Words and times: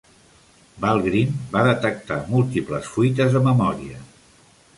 Valgrind 0.85 1.43
va 1.57 1.61
detectar 1.67 2.17
múltiples 2.33 2.91
fuites 2.97 3.37
de 3.37 3.45
memòria. 3.51 4.01